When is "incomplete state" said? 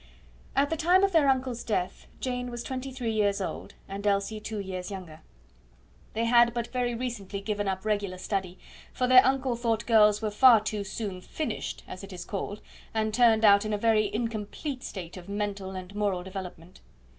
14.11-15.17